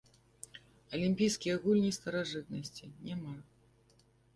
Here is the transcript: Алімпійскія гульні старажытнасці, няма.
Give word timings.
Алімпійскія 0.97 1.59
гульні 1.67 1.95
старажытнасці, 2.01 2.93
няма. 3.13 3.41